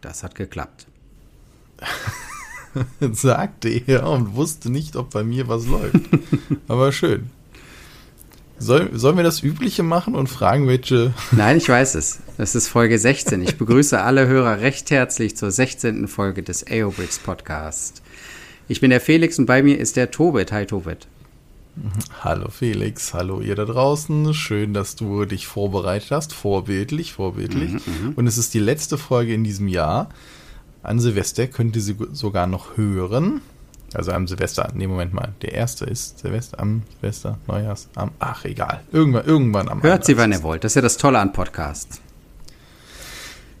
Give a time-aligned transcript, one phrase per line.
[0.00, 0.86] Das hat geklappt.
[3.12, 6.00] sagte er und wusste nicht, ob bei mir was läuft.
[6.68, 7.30] Aber schön.
[8.58, 11.12] Soll, sollen wir das Übliche machen und fragen, welche.
[11.32, 12.20] Nein, ich weiß es.
[12.38, 13.42] Das ist Folge 16.
[13.42, 16.08] Ich begrüße alle Hörer recht herzlich zur 16.
[16.08, 18.02] Folge des AOBricks Podcast.
[18.68, 20.52] Ich bin der Felix und bei mir ist der Tobit.
[20.52, 21.06] Hi, Tobit.
[22.20, 24.32] Hallo Felix, hallo ihr da draußen.
[24.34, 26.32] Schön, dass du dich vorbereitet hast.
[26.32, 27.72] Vorbildlich, vorbildlich.
[27.72, 28.12] Mhm, mhm.
[28.16, 30.08] und es ist die letzte Folge in diesem Jahr.
[30.82, 33.40] An Silvester könnt ihr sie sogar noch hören.
[33.94, 38.44] Also am Silvester, nee, Moment mal, der erste ist Silvester, am Silvester, Neujahrs, am, ach
[38.44, 41.32] egal, irgendwann, irgendwann am Hört sie, wann ihr wollt, das ist ja das Tolle an
[41.32, 42.00] Podcasts.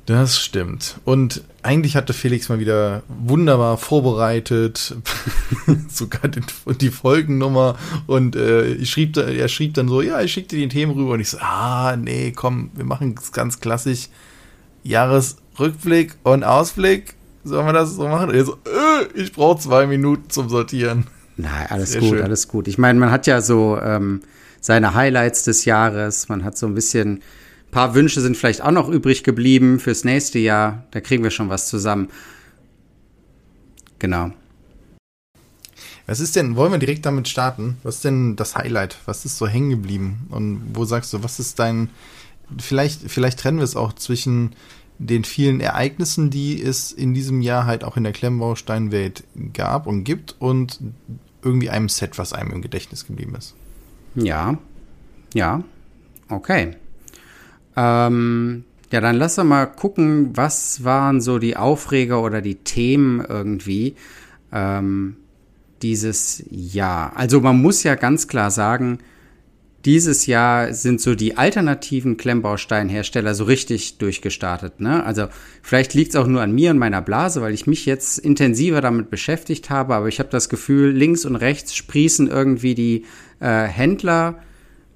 [0.06, 1.00] Das stimmt.
[1.04, 4.94] Und eigentlich hatte Felix mal wieder wunderbar vorbereitet,
[5.88, 6.44] sogar den,
[6.80, 7.76] die Folgennummer.
[8.06, 11.14] Und äh, schrieb da, er schrieb dann so, ja, ich schickte die Themen rüber.
[11.14, 14.08] Und ich so, ah, nee, komm, wir machen es ganz klassisch.
[14.84, 17.14] Jahresrückblick und Ausblick.
[17.42, 18.28] Sollen wir das so machen?
[18.30, 21.08] Und er so, äh, ich brauche zwei Minuten zum Sortieren.
[21.36, 22.22] Nein, alles Sehr gut, schön.
[22.22, 22.68] alles gut.
[22.68, 24.22] Ich meine, man hat ja so ähm,
[24.60, 26.28] seine Highlights des Jahres.
[26.28, 27.22] Man hat so ein bisschen
[27.66, 30.84] ein paar Wünsche sind vielleicht auch noch übrig geblieben fürs nächste Jahr.
[30.92, 32.08] Da kriegen wir schon was zusammen.
[33.98, 34.30] Genau.
[36.06, 37.78] Was ist denn, wollen wir direkt damit starten?
[37.82, 38.96] Was ist denn das Highlight?
[39.06, 40.26] Was ist so hängen geblieben?
[40.30, 41.90] Und wo sagst du, was ist dein,
[42.58, 44.54] vielleicht, vielleicht trennen wir es auch zwischen
[44.98, 50.04] den vielen Ereignissen, die es in diesem Jahr halt auch in der Klemmbausteinwelt gab und
[50.04, 50.80] gibt und
[51.42, 53.54] irgendwie einem Set, was einem im Gedächtnis geblieben ist.
[54.14, 54.58] Ja,
[55.34, 55.62] ja,
[56.28, 56.76] okay.
[57.76, 63.24] Ähm, ja, dann lass doch mal gucken, was waren so die Aufreger oder die Themen
[63.26, 63.96] irgendwie
[64.52, 65.16] ähm,
[65.82, 67.16] dieses Jahr.
[67.16, 68.98] Also man muss ja ganz klar sagen,
[69.84, 74.80] dieses Jahr sind so die alternativen Klemmbausteinhersteller so richtig durchgestartet.
[74.80, 75.04] Ne?
[75.04, 75.28] Also
[75.62, 78.80] vielleicht liegt es auch nur an mir und meiner Blase, weil ich mich jetzt intensiver
[78.80, 83.04] damit beschäftigt habe, aber ich habe das Gefühl, links und rechts sprießen irgendwie die
[83.38, 84.40] äh, Händler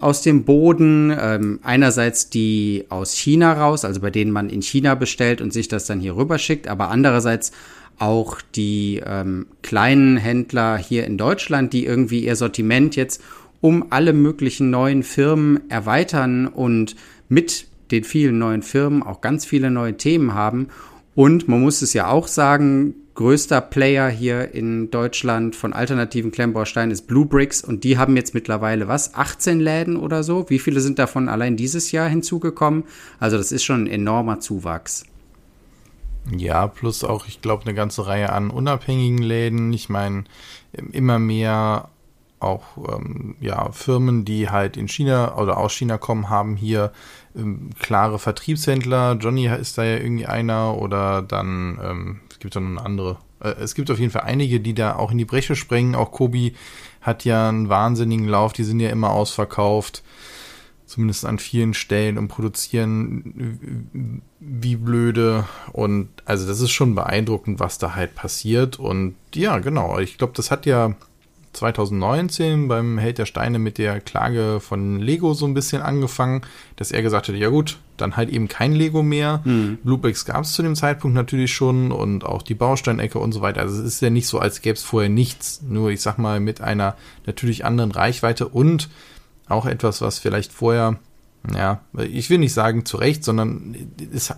[0.01, 1.15] aus dem Boden.
[1.19, 5.69] Ähm, einerseits die aus China raus, also bei denen man in China bestellt und sich
[5.69, 7.53] das dann hier rüber schickt, aber andererseits
[7.99, 13.23] auch die ähm, kleinen Händler hier in Deutschland, die irgendwie ihr Sortiment jetzt
[13.61, 16.97] um alle möglichen neuen Firmen erweitern und
[17.29, 20.69] mit den vielen neuen Firmen auch ganz viele neue Themen haben.
[21.15, 26.91] Und man muss es ja auch sagen, größter Player hier in Deutschland von alternativen Klemmbausteinen
[26.91, 29.15] ist Blue Bricks und die haben jetzt mittlerweile was?
[29.15, 30.49] 18 Läden oder so?
[30.49, 32.85] Wie viele sind davon allein dieses Jahr hinzugekommen?
[33.19, 35.05] Also das ist schon ein enormer Zuwachs.
[36.35, 39.71] Ja, plus auch, ich glaube, eine ganze Reihe an unabhängigen Läden.
[39.75, 40.25] Ich meine,
[40.73, 41.91] immer mehr
[42.39, 46.91] auch ähm, ja, Firmen, die halt in China oder aus China kommen, haben hier
[47.37, 49.19] ähm, klare Vertriebshändler.
[49.21, 53.19] Johnny ist da ja irgendwie einer oder dann ähm, gibt es noch andere.
[53.41, 55.95] Äh, es gibt auf jeden Fall einige, die da auch in die Breche springen.
[55.95, 56.55] Auch Kobi
[57.01, 60.03] hat ja einen wahnsinnigen Lauf, die sind ja immer ausverkauft.
[60.87, 65.47] Zumindest an vielen Stellen und produzieren wie blöde.
[65.73, 68.81] Und also das ist schon beeindruckend, was da halt passiert.
[68.81, 70.01] Und ja, genau.
[70.01, 70.97] Ich glaube, das hat ja
[71.53, 76.43] 2019 beim Held der Steine mit der Klage von Lego so ein bisschen angefangen,
[76.77, 79.43] dass er gesagt hat, ja gut, dann halt eben kein Lego mehr.
[79.45, 79.79] Mhm.
[79.83, 83.61] Bluebricks gab es zu dem Zeitpunkt natürlich schon und auch die Bausteinecke und so weiter.
[83.61, 85.61] Also es ist ja nicht so, als gäbe es vorher nichts.
[85.63, 86.97] Nur ich sag mal mit einer
[87.27, 88.89] natürlich anderen Reichweite und
[89.49, 90.99] auch etwas, was vielleicht vorher,
[91.53, 93.75] ja, ich will nicht sagen zu Recht, sondern
[94.15, 94.33] es,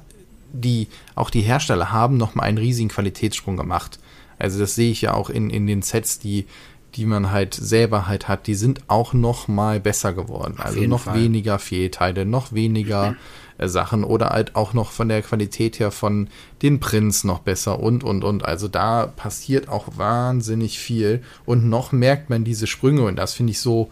[0.52, 3.98] die, auch die Hersteller haben nochmal einen riesigen Qualitätssprung gemacht.
[4.38, 6.46] Also das sehe ich ja auch in, in den Sets, die
[6.94, 10.54] die man halt selber halt hat, die sind auch noch mal besser geworden.
[10.58, 11.20] Auf also noch Fall.
[11.20, 13.16] weniger Fehlteile, noch weniger
[13.58, 16.28] äh, Sachen oder halt auch noch von der Qualität her von
[16.60, 18.44] den Prints noch besser und, und, und.
[18.44, 23.53] Also da passiert auch wahnsinnig viel und noch merkt man diese Sprünge und das finde
[23.53, 23.91] ich so,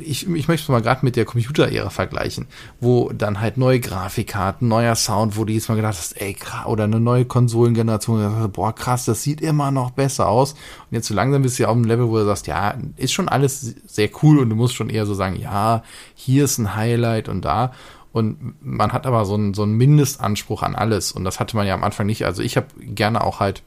[0.00, 2.46] ich, ich möchte es mal gerade mit der Computer-Ära vergleichen,
[2.80, 6.66] wo dann halt neue Grafikkarten, neuer Sound, wo du jetzt mal gedacht hast, ey, krass,
[6.66, 10.52] oder eine neue Konsolengeneration, boah, krass, das sieht immer noch besser aus.
[10.52, 13.12] Und jetzt so langsam bist du ja auf einem Level, wo du sagst, ja, ist
[13.12, 15.82] schon alles sehr cool und du musst schon eher so sagen, ja,
[16.14, 17.72] hier ist ein Highlight und da.
[18.12, 21.12] Und man hat aber so einen, so einen Mindestanspruch an alles.
[21.12, 22.24] Und das hatte man ja am Anfang nicht.
[22.24, 23.62] Also ich habe gerne auch halt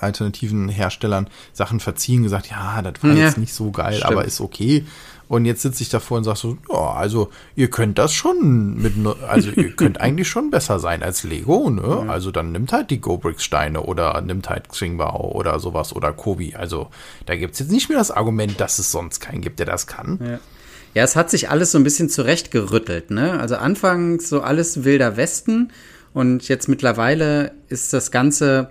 [0.00, 4.12] alternativen Herstellern Sachen verziehen, gesagt, ja, das war ja, jetzt nicht so geil, stimmt.
[4.12, 4.84] aber ist okay.
[5.28, 8.94] Und jetzt sitze ich davor und sage so, ja, also ihr könnt das schon mit,
[9.26, 12.02] also ihr könnt eigentlich schon besser sein als Lego, ne?
[12.04, 12.10] Mhm.
[12.10, 16.54] Also dann nimmt halt die Gobrix-Steine oder nimmt halt Xingbao oder sowas oder Kobi.
[16.54, 16.88] Also
[17.26, 20.18] da gibt's jetzt nicht mehr das Argument, dass es sonst keinen gibt, der das kann.
[20.22, 20.38] Ja.
[20.94, 23.38] Ja, es hat sich alles so ein bisschen zurechtgerüttelt, ne?
[23.38, 25.70] Also anfangs so alles wilder Westen
[26.14, 28.70] Und jetzt mittlerweile ist das Ganze,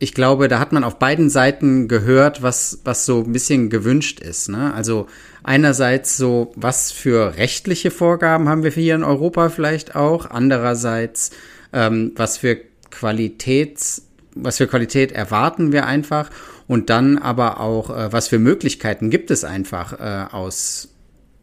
[0.00, 4.18] ich glaube, da hat man auf beiden Seiten gehört, was, was so ein bisschen gewünscht
[4.18, 4.48] ist.
[4.48, 4.74] Ne?
[4.74, 5.06] Also
[5.46, 11.30] einerseits so, was für rechtliche Vorgaben haben wir hier in Europa vielleicht auch, andererseits,
[11.72, 12.58] ähm, was für
[12.90, 14.02] Qualitäts,
[14.34, 16.30] was für Qualität erwarten wir einfach?
[16.66, 20.88] Und dann aber auch, äh, was für Möglichkeiten gibt es einfach äh, aus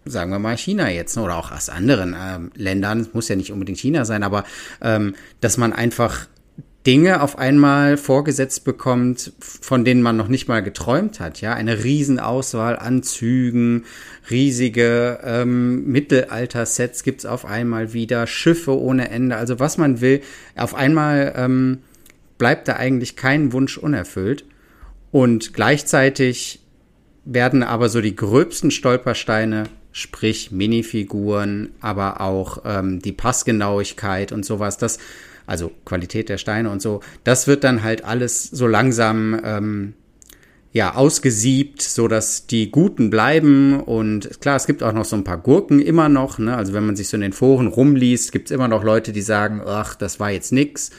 [0.06, 3.38] sagen wir mal China jetzt ne, oder auch aus anderen ähm, Ländern, es muss ja
[3.38, 4.44] nicht unbedingt China sein, aber
[4.81, 6.27] ähm, dass man einfach
[6.85, 11.83] Dinge auf einmal vorgesetzt bekommt, von denen man noch nicht mal geträumt hat, ja, eine
[11.83, 13.85] Riesenauswahl an Zügen,
[14.30, 20.21] riesige ähm, Mittelalter-Sets gibt's auf einmal wieder, Schiffe ohne Ende, also was man will,
[20.57, 21.80] auf einmal ähm,
[22.38, 24.45] bleibt da eigentlich kein Wunsch unerfüllt.
[25.12, 26.59] Und gleichzeitig
[27.24, 34.77] werden aber so die gröbsten Stolpersteine sprich Minifiguren, aber auch ähm, die Passgenauigkeit und sowas,
[34.77, 34.97] das,
[35.45, 39.94] also Qualität der Steine und so, das wird dann halt alles so langsam ähm,
[40.72, 45.24] ja ausgesiebt, so dass die Guten bleiben und klar, es gibt auch noch so ein
[45.24, 46.57] paar Gurken immer noch, ne?
[46.57, 49.62] Also wenn man sich so in den Foren rumliest, gibt's immer noch Leute, die sagen,
[49.66, 50.90] ach, das war jetzt nix.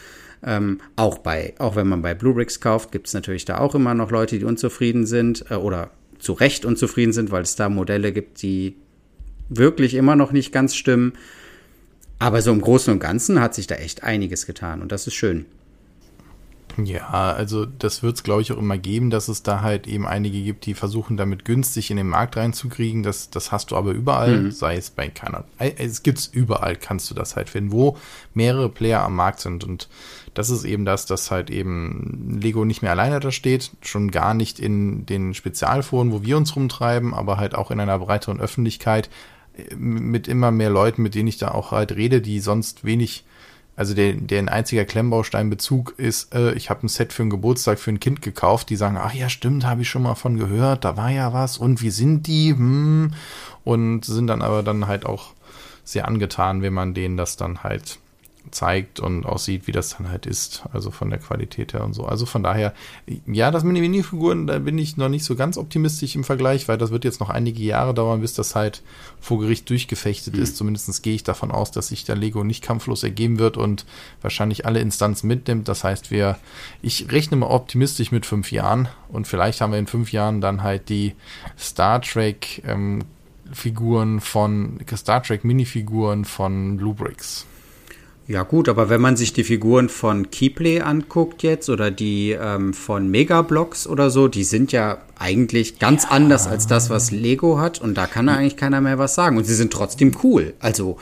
[0.46, 4.10] Ähm, auch bei, auch wenn man bei Bluebricks kauft, gibt's natürlich da auch immer noch
[4.10, 8.42] Leute, die unzufrieden sind äh, oder zu Recht unzufrieden sind, weil es da Modelle gibt,
[8.42, 8.76] die
[9.48, 11.14] wirklich immer noch nicht ganz stimmen.
[12.24, 15.12] Aber so im Großen und Ganzen hat sich da echt einiges getan und das ist
[15.12, 15.44] schön.
[16.82, 20.06] Ja, also das wird es, glaube ich, auch immer geben, dass es da halt eben
[20.06, 23.02] einige gibt, die versuchen, damit günstig in den Markt reinzukriegen.
[23.02, 24.50] Das, das hast du aber überall, mhm.
[24.52, 25.44] sei es bei keiner.
[25.58, 27.98] Es gibt's überall, kannst du das halt finden, wo
[28.32, 29.62] mehrere Player am Markt sind.
[29.62, 29.90] Und
[30.32, 34.32] das ist eben das, dass halt eben Lego nicht mehr alleine da steht, schon gar
[34.32, 39.10] nicht in den Spezialforen, wo wir uns rumtreiben, aber halt auch in einer breiteren Öffentlichkeit,
[39.76, 43.24] mit immer mehr Leuten, mit denen ich da auch halt rede, die sonst wenig,
[43.76, 47.78] also der, der ein einziger Klemmbausteinbezug ist, äh, ich habe ein Set für einen Geburtstag
[47.78, 50.84] für ein Kind gekauft, die sagen, ach ja, stimmt, habe ich schon mal von gehört,
[50.84, 52.50] da war ja was und wie sind die?
[52.50, 53.12] Hm.
[53.64, 55.32] Und sind dann aber dann halt auch
[55.84, 57.98] sehr angetan, wenn man denen das dann halt
[58.50, 62.04] zeigt und aussieht, wie das dann halt ist, also von der Qualität her und so.
[62.04, 62.72] Also von daher,
[63.26, 66.68] ja, das mit den Minifiguren, da bin ich noch nicht so ganz optimistisch im Vergleich,
[66.68, 68.82] weil das wird jetzt noch einige Jahre dauern, bis das halt
[69.20, 70.42] vor Gericht durchgefechtet mhm.
[70.42, 70.56] ist.
[70.56, 73.86] Zumindest gehe ich davon aus, dass sich der Lego nicht kampflos ergeben wird und
[74.22, 75.68] wahrscheinlich alle Instanzen mitnimmt.
[75.68, 76.38] Das heißt, wir,
[76.82, 80.62] ich rechne mal optimistisch mit fünf Jahren und vielleicht haben wir in fünf Jahren dann
[80.62, 81.14] halt die
[81.58, 83.04] Star Trek ähm,
[83.52, 87.46] Figuren von Star Trek Minifiguren von Blue Bricks.
[88.26, 92.72] Ja gut, aber wenn man sich die Figuren von Keyplay anguckt jetzt oder die ähm,
[92.72, 96.10] von Megablocks oder so, die sind ja eigentlich ganz ja.
[96.10, 99.44] anders als das, was Lego hat und da kann eigentlich keiner mehr was sagen und
[99.44, 100.54] sie sind trotzdem cool.
[100.58, 100.96] Also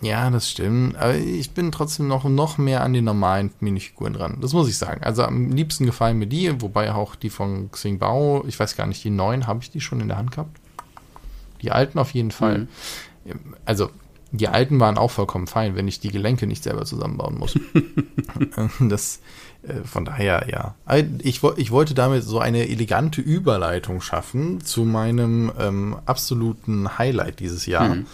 [0.00, 0.96] ja, das stimmt.
[0.96, 4.38] Aber ich bin trotzdem noch, noch mehr an die normalen Minifiguren dran.
[4.40, 5.02] Das muss ich sagen.
[5.02, 9.02] Also am liebsten gefallen mir die, wobei auch die von Xingbao, ich weiß gar nicht,
[9.02, 10.56] die neuen, habe ich die schon in der Hand gehabt?
[11.62, 12.68] Die alten auf jeden Fall.
[13.24, 13.38] Mhm.
[13.64, 13.90] Also
[14.30, 17.58] die alten waren auch vollkommen fein, wenn ich die Gelenke nicht selber zusammenbauen muss.
[18.80, 19.20] das,
[19.62, 20.74] äh, von daher, ja.
[21.22, 27.66] Ich, ich wollte damit so eine elegante Überleitung schaffen zu meinem ähm, absoluten Highlight dieses
[27.66, 27.94] Jahr.
[27.94, 28.06] Mhm.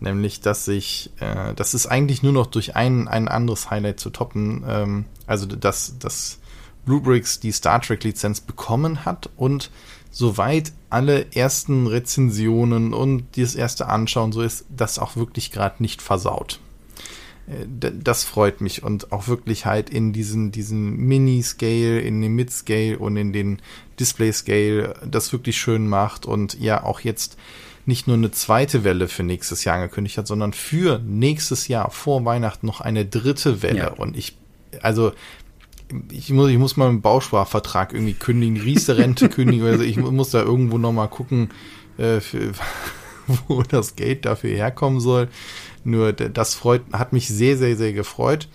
[0.00, 4.10] Nämlich, dass ich, äh, das ist eigentlich nur noch durch ein, ein anderes Highlight zu
[4.10, 4.64] toppen.
[4.68, 6.40] Ähm, also, dass, dass
[6.84, 9.70] Bluebricks die Star Trek Lizenz bekommen hat und
[10.14, 16.00] soweit alle ersten Rezensionen und das erste Anschauen so ist, das auch wirklich gerade nicht
[16.00, 16.60] versaut.
[17.48, 22.96] Äh, das freut mich und auch wirklich halt in diesen, diesen Mini-Scale, in den Mid-Scale
[22.96, 23.60] und in den
[23.98, 27.36] Display-Scale das wirklich schön macht und ja auch jetzt
[27.84, 32.24] nicht nur eine zweite Welle für nächstes Jahr angekündigt hat, sondern für nächstes Jahr vor
[32.24, 33.78] Weihnachten noch eine dritte Welle.
[33.78, 33.92] Ja.
[33.92, 34.38] Und ich,
[34.80, 35.12] also
[36.10, 40.42] ich muss, ich muss mal einen Bausparvertrag irgendwie kündigen, Riester-Rente kündigen, also ich muss da
[40.42, 41.50] irgendwo nochmal gucken,
[41.98, 42.52] äh, für,
[43.48, 45.28] wo das Geld dafür herkommen soll.
[45.84, 48.48] Nur das freut, hat mich sehr, sehr, sehr gefreut.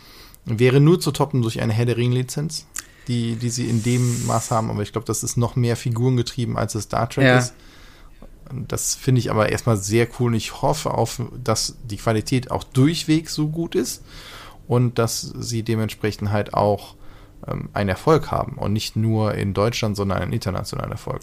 [0.45, 2.65] Wäre nur zu toppen durch eine Herr der Ring-Lizenz,
[3.07, 6.17] die, die sie in dem Maß haben, aber ich glaube, das ist noch mehr Figuren
[6.17, 7.37] getrieben, als es Star Trek ja.
[7.37, 7.53] ist.
[8.67, 12.63] Das finde ich aber erstmal sehr cool und ich hoffe auf, dass die Qualität auch
[12.63, 14.03] durchweg so gut ist
[14.67, 16.95] und dass sie dementsprechend halt auch
[17.47, 21.21] ähm, einen Erfolg haben und nicht nur in Deutschland, sondern einen internationalen Erfolg.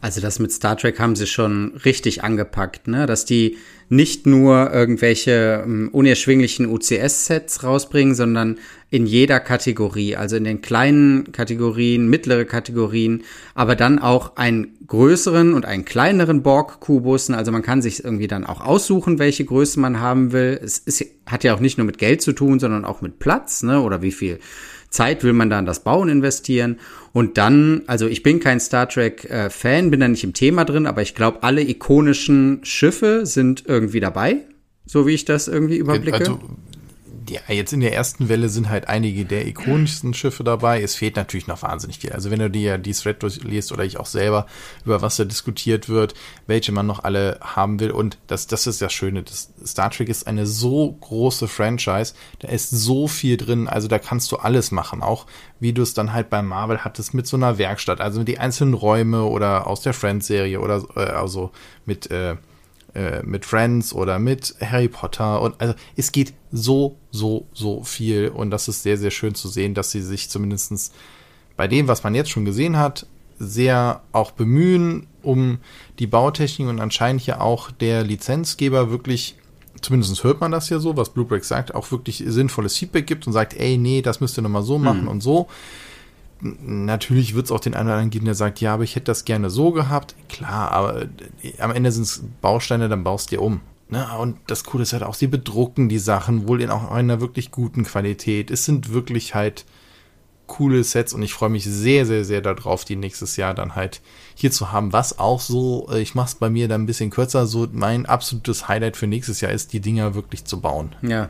[0.00, 3.06] Also das mit Star Trek haben sie schon richtig angepackt, ne?
[3.06, 3.56] Dass die
[3.88, 8.58] nicht nur irgendwelche um, unerschwinglichen UCS-Sets rausbringen, sondern
[8.90, 15.52] in jeder Kategorie, also in den kleinen Kategorien, mittlere Kategorien, aber dann auch einen größeren
[15.52, 17.34] und einen kleineren Borg-Kubussen.
[17.34, 20.60] Also man kann sich irgendwie dann auch aussuchen, welche Größe man haben will.
[20.62, 23.64] Es ist, hat ja auch nicht nur mit Geld zu tun, sondern auch mit Platz,
[23.64, 23.80] ne?
[23.80, 24.38] Oder wie viel
[24.90, 26.78] Zeit will man da in das Bauen investieren.
[27.12, 30.86] Und dann, also ich bin kein Star Trek-Fan, äh, bin da nicht im Thema drin,
[30.86, 34.44] aber ich glaube, alle ikonischen Schiffe sind irgendwie dabei,
[34.86, 36.18] so wie ich das irgendwie überblicke.
[36.18, 36.40] Also,
[37.30, 40.82] ja, jetzt in der ersten Welle sind halt einige der ikonischsten Schiffe dabei.
[40.82, 42.12] Es fehlt natürlich noch wahnsinnig viel.
[42.12, 44.46] Also wenn du dir die Thread durchliest oder ich auch selber,
[44.84, 46.14] über was da diskutiert wird,
[46.46, 47.90] welche man noch alle haben will.
[47.90, 49.22] Und das, das ist das Schöne.
[49.22, 52.14] Das Star Trek ist eine so große Franchise.
[52.40, 53.68] Da ist so viel drin.
[53.68, 55.02] Also da kannst du alles machen.
[55.02, 55.26] Auch
[55.60, 58.00] wie du es dann halt bei Marvel hattest mit so einer Werkstatt.
[58.00, 61.50] Also die einzelnen Räume oder aus der Friends-Serie oder äh, also
[61.84, 62.36] mit äh,
[62.94, 68.28] äh, mit Friends oder mit Harry Potter und also es geht so, so, so viel
[68.28, 70.92] und das ist sehr, sehr schön zu sehen, dass sie sich zumindestens
[71.56, 73.06] bei dem, was man jetzt schon gesehen hat,
[73.38, 75.58] sehr auch bemühen, um
[75.98, 79.36] die Bautechnik und anscheinend ja auch der Lizenzgeber wirklich,
[79.80, 83.32] zumindest hört man das ja so, was Bluebricks sagt, auch wirklich sinnvolles Feedback gibt und
[83.32, 85.08] sagt, ey, nee, das müsst ihr nochmal so machen hm.
[85.08, 85.48] und so
[86.40, 89.06] natürlich wird es auch den einen oder anderen geben, der sagt, ja, aber ich hätte
[89.06, 90.14] das gerne so gehabt.
[90.28, 91.02] Klar, aber
[91.42, 93.60] äh, am Ende sind es Bausteine, dann baust du dir um.
[93.88, 94.06] Ne?
[94.18, 97.50] Und das Coole ist halt auch, sie bedrucken die Sachen wohl in auch einer wirklich
[97.50, 98.50] guten Qualität.
[98.50, 99.64] Es sind wirklich halt
[100.46, 104.00] coole Sets und ich freue mich sehr, sehr, sehr darauf, die nächstes Jahr dann halt
[104.34, 104.92] hier zu haben.
[104.92, 108.06] Was auch so, äh, ich mache es bei mir dann ein bisschen kürzer, so mein
[108.06, 110.96] absolutes Highlight für nächstes Jahr ist, die Dinger wirklich zu bauen.
[111.02, 111.28] Ja.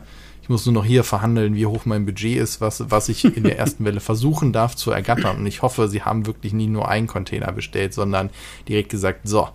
[0.49, 3.43] Ich muss nur noch hier verhandeln, wie hoch mein Budget ist, was, was ich in
[3.43, 5.37] der ersten Welle versuchen darf zu ergattern.
[5.37, 8.31] Und ich hoffe, sie haben wirklich nie nur einen Container bestellt, sondern
[8.67, 9.49] direkt gesagt, so,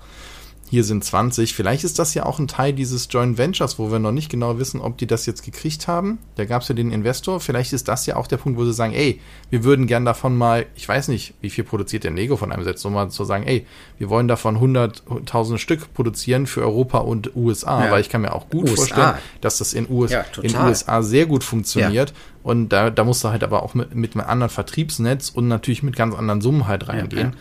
[0.71, 1.54] hier sind 20.
[1.54, 4.59] Vielleicht ist das ja auch ein Teil dieses Joint Ventures, wo wir noch nicht genau
[4.59, 6.18] wissen, ob die das jetzt gekriegt haben.
[6.37, 7.38] Da gab es ja den Investor.
[7.40, 10.37] Vielleicht ist das ja auch der Punkt, wo sie sagen, ey, wir würden gern davon
[10.37, 13.25] mal, ich weiß nicht, wie viel produziert denn Lego von einem Set, so mal zu
[13.25, 13.66] sagen, ey,
[13.99, 17.90] wir wollen davon 100.000 Stück produzieren für Europa und USA, ja.
[17.90, 18.76] weil ich kann mir auch gut USA.
[18.76, 22.11] vorstellen, dass das in, US, ja, in USA sehr gut funktioniert.
[22.11, 22.16] Ja.
[22.42, 25.83] Und da, da musst du halt aber auch mit, mit einem anderen Vertriebsnetz und natürlich
[25.83, 27.33] mit ganz anderen Summen halt reingehen.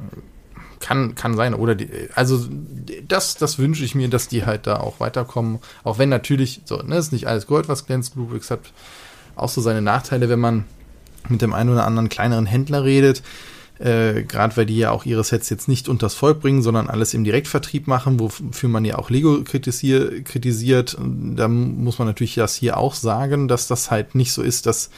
[0.00, 0.06] Ja,
[0.80, 1.54] kann, kann sein.
[1.54, 2.46] Oder die, also
[3.06, 5.58] das, das wünsche ich mir, dass die halt da auch weiterkommen.
[5.84, 8.14] Auch wenn natürlich, so, ne, ist nicht alles Gold, was glänzt.
[8.14, 8.60] Bluebricks hat
[9.36, 10.64] auch so seine Nachteile, wenn man
[11.28, 13.22] mit dem einen oder anderen kleineren Händler redet.
[13.78, 17.14] Äh, Gerade weil die ja auch ihre Sets jetzt nicht unters Volk bringen, sondern alles
[17.14, 20.96] im Direktvertrieb machen, wofür man ja auch Lego kritisier, kritisiert.
[21.00, 24.90] Da muss man natürlich das hier auch sagen, dass das halt nicht so ist, dass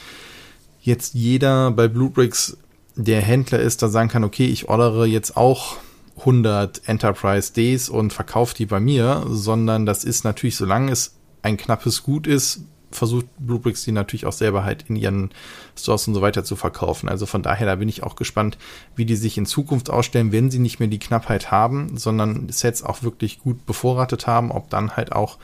[0.81, 2.57] jetzt jeder bei Bluebricks
[2.95, 5.77] der Händler ist, da sagen kann, okay, ich ordere jetzt auch
[6.19, 11.57] 100 Enterprise Days und verkaufe die bei mir, sondern das ist natürlich, solange es ein
[11.57, 15.31] knappes Gut ist, versucht Bluebricks die natürlich auch selber halt in ihren
[15.77, 17.09] Stores und so weiter zu verkaufen.
[17.09, 18.57] Also von daher, da bin ich auch gespannt,
[18.95, 22.83] wie die sich in Zukunft ausstellen, wenn sie nicht mehr die Knappheit haben, sondern Sets
[22.83, 25.37] auch wirklich gut bevorratet haben, ob dann halt auch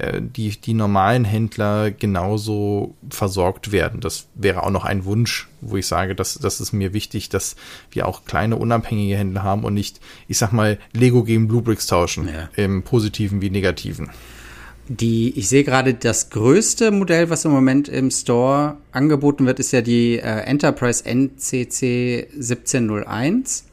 [0.00, 4.00] äh, die, die normalen Händler genauso versorgt werden.
[4.00, 7.56] Das wäre auch noch ein Wunsch, wo ich sage, dass das ist mir wichtig, dass
[7.90, 12.28] wir auch kleine unabhängige Händler haben und nicht, ich sag mal, Lego gegen Bluebricks tauschen,
[12.28, 12.48] ja.
[12.56, 14.10] im positiven wie negativen.
[14.88, 19.70] Die, ich sehe gerade, das größte Modell, was im Moment im Store angeboten wird, ist
[19.70, 23.69] ja die äh, Enterprise NCC 1701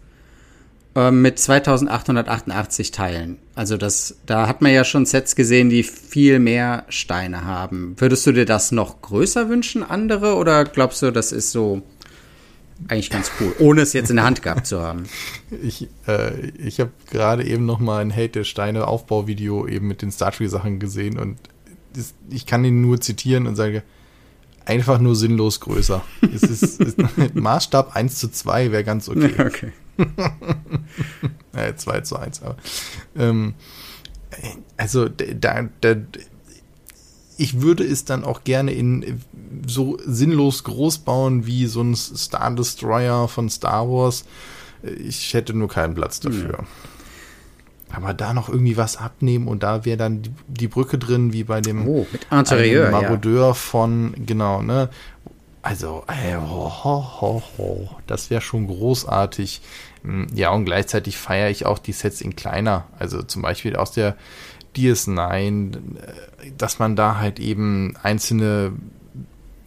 [0.98, 3.38] äh, mit 2888 Teilen.
[3.54, 7.96] Also das, da hat man ja schon Sets gesehen, die viel mehr Steine haben.
[8.00, 11.84] Würdest du dir das noch größer wünschen, andere, oder glaubst du, das ist so
[12.88, 15.04] eigentlich ganz cool, ohne es jetzt in der Hand gehabt zu haben?
[15.62, 20.01] Ich, äh, ich habe gerade eben noch mal ein Hate der Steine Aufbauvideo eben mit
[20.01, 21.38] den Star Trek Sachen gesehen und
[22.30, 23.84] ich kann ihn nur zitieren und sage,
[24.67, 26.03] einfach nur sinnlos größer.
[26.21, 26.97] es ist, ist
[27.33, 29.33] Maßstab 1 zu 2 wäre ganz okay.
[29.39, 29.71] Okay.
[31.55, 32.57] ja, 2 zu 1, aber.
[33.17, 33.55] Ähm,
[34.75, 35.95] also, da, da,
[37.38, 39.21] ich würde es dann auch gerne in
[39.65, 44.25] so sinnlos groß bauen wie so ein Star Destroyer von Star Wars.
[44.83, 46.65] Ich hätte nur keinen Platz dafür.
[47.91, 51.46] Aber da noch irgendwie was abnehmen und da wäre dann die, die, Brücke drin, wie
[51.46, 53.53] bei dem oh, Interieur, Marodeur ja.
[53.53, 54.89] von, genau, ne?
[55.62, 57.89] Also, ey, ho, ho, ho, ho.
[58.06, 59.62] das wäre schon großartig.
[60.03, 62.86] Hm, ja, und gleichzeitig feiere ich auch die Sets in kleiner.
[63.00, 64.15] Also zum Beispiel aus der
[64.77, 68.74] DS9, äh, dass man da halt eben einzelne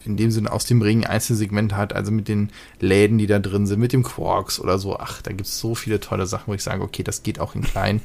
[0.05, 3.39] in dem Sinne aus dem Ring einzelne Segmente hat, also mit den Läden, die da
[3.39, 4.97] drin sind, mit dem Quarks oder so.
[4.97, 7.55] Ach, da gibt es so viele tolle Sachen, wo ich sage, okay, das geht auch
[7.55, 8.01] in klein.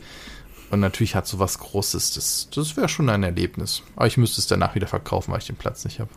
[0.70, 3.82] Und natürlich hat so was Großes, das, das wäre schon ein Erlebnis.
[3.94, 6.10] Aber ich müsste es danach wieder verkaufen, weil ich den Platz nicht habe.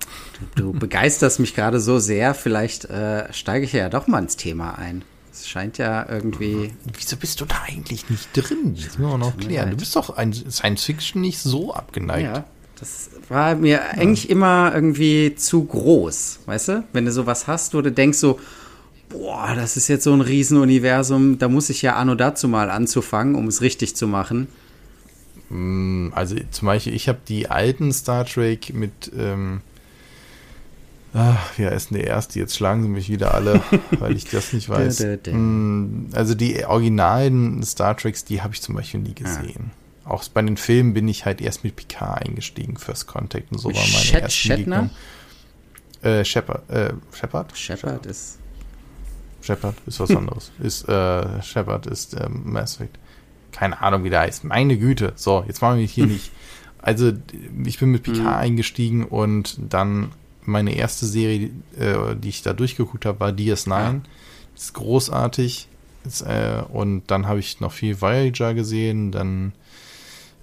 [0.55, 4.37] Du, du begeisterst mich gerade so sehr, vielleicht äh, steige ich ja doch mal ins
[4.37, 5.03] Thema ein.
[5.31, 6.73] Es scheint ja irgendwie.
[6.97, 8.73] Wieso bist du da eigentlich nicht drin?
[8.75, 9.69] Das müssen wir noch klären.
[9.69, 12.35] Du bist doch ein Science Fiction nicht so abgeneigt.
[12.35, 12.45] Ja,
[12.79, 13.81] das war mir ja.
[13.91, 16.83] eigentlich immer irgendwie zu groß, weißt du?
[16.93, 18.39] Wenn du sowas hast, wo du denkst so,
[19.09, 23.35] boah, das ist jetzt so ein Riesenuniversum, da muss ich ja anno dazu mal anzufangen,
[23.35, 24.47] um es richtig zu machen.
[25.49, 29.61] Mm, also zum Beispiel, ich habe die alten Star Trek mit, ähm,
[31.13, 32.39] ach, wie heißt denn der erste?
[32.39, 33.61] Jetzt schlagen sie mich wieder alle,
[33.99, 35.05] weil ich das nicht weiß.
[35.31, 39.71] Mm, also die originalen Star Treks, die habe ich zum Beispiel nie gesehen.
[40.09, 43.69] Auch bei den Filmen bin ich halt erst mit Picard eingestiegen, First Contact und so
[43.69, 44.89] war meine Shat erste Begegnung.
[46.01, 46.69] Äh, Shepard.
[46.69, 47.57] Äh, Shepard?
[47.57, 48.39] Shepard ist
[49.41, 50.51] Shepard ist was anderes.
[50.59, 52.97] ist, äh, Shepard ist äh, Mass Effect.
[53.51, 54.43] Keine Ahnung, wie der heißt.
[54.43, 55.13] Meine Güte.
[55.15, 56.31] So, jetzt machen wir hier nicht.
[56.81, 57.11] Also,
[57.65, 58.27] ich bin mit Picard mhm.
[58.27, 60.11] eingestiegen und dann
[60.41, 63.69] meine erste Serie, äh, die ich da durchgeguckt habe, war DS9.
[63.69, 64.01] Ja.
[64.55, 65.67] Ist großartig.
[66.05, 69.53] Ist, äh, und dann habe ich noch viel Voyager gesehen, dann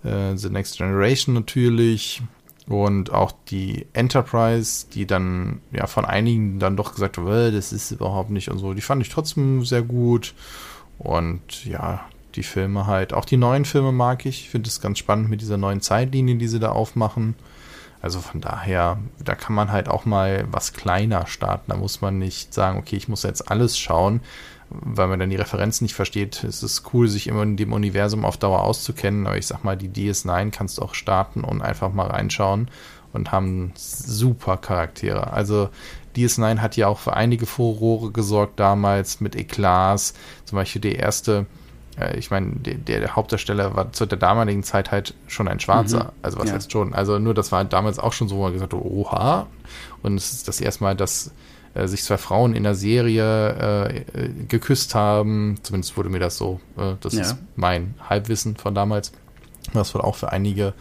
[0.06, 2.22] äh, The Next Generation natürlich
[2.68, 7.72] und auch die Enterprise, die dann ja von einigen dann doch gesagt haben, äh, das
[7.72, 10.34] ist überhaupt nicht und so, die fand ich trotzdem sehr gut.
[10.98, 14.42] Und ja, die Filme halt, auch die neuen Filme mag ich.
[14.42, 17.34] Ich finde es ganz spannend mit dieser neuen Zeitlinie, die sie da aufmachen.
[18.02, 21.70] Also von daher, da kann man halt auch mal was kleiner starten.
[21.70, 24.20] Da muss man nicht sagen, okay, ich muss jetzt alles schauen,
[24.70, 26.42] weil man dann die Referenzen nicht versteht.
[26.44, 29.76] Es ist cool, sich immer in dem Universum auf Dauer auszukennen, aber ich sag mal,
[29.76, 32.68] die DS9 kannst du auch starten und einfach mal reinschauen
[33.12, 35.32] und haben super Charaktere.
[35.32, 35.68] Also
[36.16, 41.46] DS9 hat ja auch für einige Furore gesorgt damals mit Eklats, zum Beispiel der erste
[41.98, 46.04] äh, ich meine, der, der, Hauptdarsteller war zu der damaligen Zeit halt schon ein Schwarzer.
[46.04, 46.10] Mhm.
[46.22, 46.54] Also was ja.
[46.54, 46.94] heißt schon?
[46.94, 49.46] Also nur das war damals auch schon so, wo man gesagt hat, oha.
[50.02, 51.32] Und es ist das erste Mal, dass
[51.76, 55.56] äh, sich zwei Frauen in der Serie äh, geküsst haben.
[55.62, 57.22] Zumindest wurde mir das so, äh, das ja.
[57.22, 59.12] ist mein Halbwissen von damals,
[59.72, 60.74] was wohl auch für einige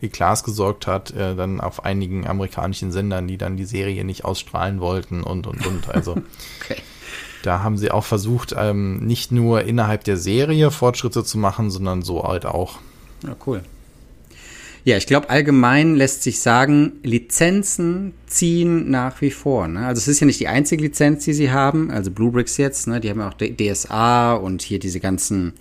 [0.00, 4.80] Eklats gesorgt hat, äh, dann auf einigen amerikanischen Sendern, die dann die Serie nicht ausstrahlen
[4.80, 5.90] wollten und und und.
[5.90, 6.12] Also
[6.62, 6.80] okay.
[7.42, 12.02] da haben sie auch versucht, ähm, nicht nur innerhalb der Serie Fortschritte zu machen, sondern
[12.02, 12.78] so halt auch.
[13.24, 13.62] Ja, cool.
[14.88, 19.68] Ja, ich glaube, allgemein lässt sich sagen, Lizenzen ziehen nach wie vor.
[19.68, 19.80] Ne?
[19.86, 21.90] Also es ist ja nicht die einzige Lizenz, die sie haben.
[21.90, 22.98] Also Bluebricks jetzt, ne?
[22.98, 25.52] die haben ja auch DSA und hier diese ganzen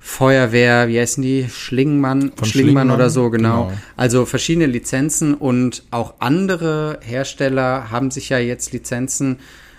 [0.00, 1.46] Feuerwehr, wie heißen die?
[1.48, 3.68] Schlingmann, Von Schlingmann, oder so, genau.
[3.68, 3.78] genau.
[3.96, 9.38] Also verschiedene Lizenzen und auch andere Hersteller haben sich ja jetzt Lizenzen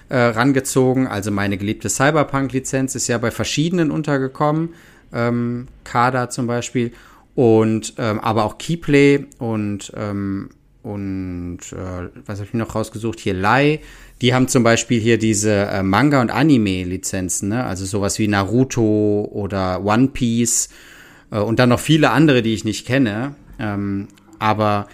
[0.09, 1.05] äh, rangezogen.
[1.05, 4.69] Also meine geliebte Cyberpunk-Lizenz ist ja bei verschiedenen untergekommen.
[5.13, 6.91] Ähm, Kada zum Beispiel
[7.37, 9.93] und ähm, aber auch Keyplay und
[10.81, 13.79] und äh, was habe ich noch rausgesucht hier Lai
[14.21, 18.27] die haben zum Beispiel hier diese äh, Manga und Anime Lizenzen ne also sowas wie
[18.27, 20.69] Naruto oder One Piece
[21.29, 24.07] äh, und dann noch viele andere die ich nicht kenne ähm,
[24.39, 24.87] aber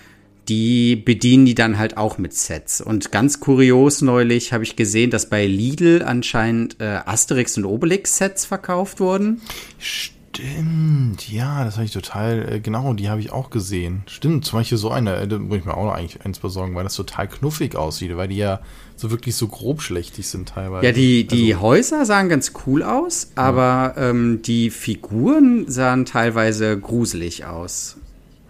[0.50, 2.82] die bedienen die dann halt auch mit Sets.
[2.82, 8.18] Und ganz kurios neulich habe ich gesehen, dass bei Lidl anscheinend äh, Asterix und Obelix
[8.18, 9.42] Sets verkauft wurden.
[9.80, 14.04] Stimmt, ja, das habe ich total, äh, genau, die habe ich auch gesehen.
[14.08, 16.76] Stimmt, zum Beispiel so eine, äh, da muss ich mir auch noch eigentlich eins besorgen,
[16.76, 18.60] weil das total knuffig aussieht, weil die ja
[18.96, 20.86] so wirklich so grobschlächtig sind teilweise.
[20.86, 24.10] Ja, die, die also, Häuser sahen ganz cool aus, aber ja.
[24.10, 27.98] ähm, die Figuren sahen teilweise gruselig aus.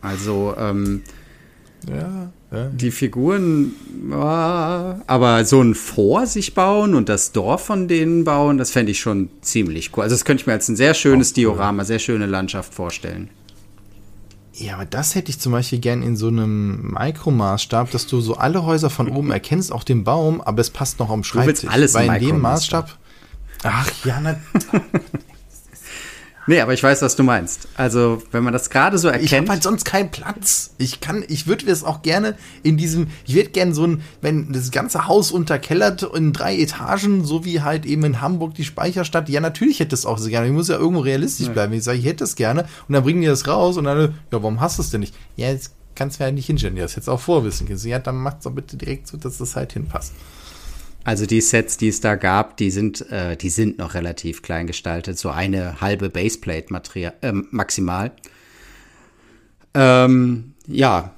[0.02, 1.04] Also, ähm,
[1.90, 2.30] ja.
[2.72, 3.72] Die Figuren,
[4.12, 9.00] aber so ein Vor sich bauen und das Dorf von denen bauen, das fände ich
[9.00, 10.04] schon ziemlich cool.
[10.04, 13.30] Also das könnte ich mir als ein sehr schönes oh, Diorama, sehr schöne Landschaft vorstellen.
[14.54, 18.36] Ja, aber das hätte ich zum Beispiel gern in so einem Mikromaßstab, dass du so
[18.36, 21.62] alle Häuser von oben erkennst, auch den Baum, aber es passt noch am Schreibtisch.
[21.62, 22.98] Du willst alles Weil in dem Maßstab.
[23.64, 24.36] Ach ja, na,
[26.46, 27.68] Nee, aber ich weiß, was du meinst.
[27.76, 29.26] Also, wenn man das gerade so erkennt.
[29.26, 30.72] Ich habe halt sonst keinen Platz.
[30.78, 34.52] Ich kann, ich würde es auch gerne in diesem, ich würde gerne so ein, wenn
[34.52, 39.30] das ganze Haus unterkellert in drei Etagen, so wie halt eben in Hamburg die Speicherstadt.
[39.30, 40.48] Ja, natürlich hätte es auch so gerne.
[40.48, 41.54] Ich muss ja irgendwo realistisch ja.
[41.54, 41.74] bleiben.
[41.74, 42.68] Ich sage, ich hätte es gerne.
[42.88, 45.16] Und dann bringen die das raus und dann, ja, warum hast du es denn nicht?
[45.38, 46.76] Ja, jetzt kannst du ja nicht hinstellen.
[46.76, 47.68] Ja, das jetzt auch vorwissen.
[47.86, 50.14] Ja, dann macht's doch bitte direkt so, dass das halt hinpasst.
[51.06, 54.68] Also die Sets, die es da gab, die sind, äh, die sind noch relativ klein
[54.68, 58.12] gestaltet, so eine halbe Baseplate Material, äh, maximal.
[59.74, 61.14] Ähm, ja,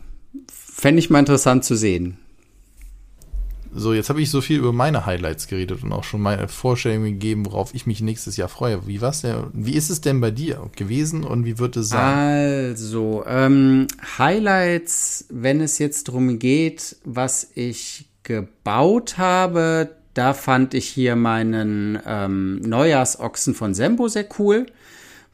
[0.51, 2.17] fände ich mal interessant zu sehen.
[3.77, 7.11] So, jetzt habe ich so viel über meine Highlights geredet und auch schon meine Vorstellungen
[7.11, 8.87] gegeben, worauf ich mich nächstes Jahr freue.
[8.87, 12.69] Wie war's denn, wie ist es denn bei dir gewesen und wie wird es sein?
[12.69, 20.87] Also, ähm, Highlights, wenn es jetzt darum geht, was ich gebaut habe, da fand ich
[20.87, 24.65] hier meinen ähm, Neujahrsochsen von Sembo sehr cool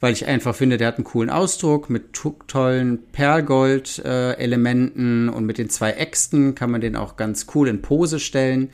[0.02, 2.12] weil ich einfach finde, der hat einen coolen Ausdruck mit
[2.48, 7.84] tollen Perlgold-Elementen äh, und mit den zwei Äxten kann man den auch ganz cool in
[7.84, 8.72] Pose stellen.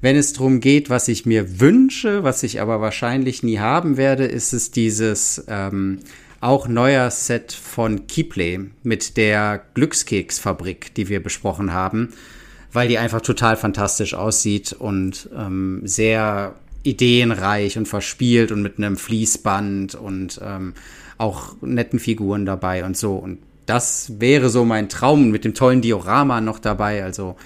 [0.00, 4.24] Wenn es darum geht, was ich mir wünsche, was ich aber wahrscheinlich nie haben werde,
[4.24, 5.98] ist es dieses ähm,
[6.40, 12.14] auch neuer Set von Kipley mit der Glückskeksfabrik, die wir besprochen haben,
[12.72, 18.96] weil die einfach total fantastisch aussieht und ähm, sehr ideenreich und verspielt und mit einem
[18.96, 20.74] Fließband und ähm,
[21.18, 23.14] auch netten Figuren dabei und so.
[23.14, 27.36] Und das wäre so mein Traum mit dem tollen Diorama noch dabei, also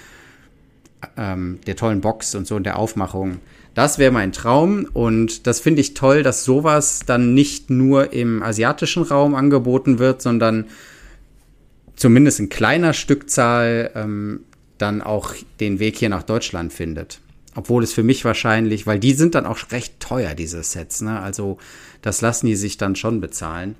[1.15, 3.37] ähm, der tollen Box und so und der Aufmachung.
[3.75, 8.41] Das wäre mein Traum und das finde ich toll, dass sowas dann nicht nur im
[8.41, 10.65] asiatischen Raum angeboten wird, sondern
[11.95, 14.39] zumindest in kleiner Stückzahl ähm,
[14.77, 17.19] dann auch den Weg hier nach Deutschland findet.
[17.55, 21.19] Obwohl es für mich wahrscheinlich, weil die sind dann auch recht teuer, diese Sets, ne?
[21.19, 21.57] Also
[22.01, 23.75] das lassen die sich dann schon bezahlen.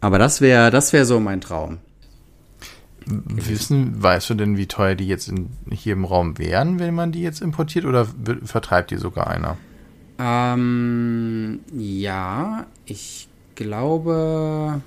[0.00, 1.78] Aber das wäre, das wäre so mein Traum.
[3.06, 7.12] Wissen, weißt du denn, wie teuer die jetzt in, hier im Raum wären, wenn man
[7.12, 8.06] die jetzt importiert oder
[8.44, 9.58] vertreibt die sogar einer?
[10.18, 14.80] Ähm, ja, ich glaube,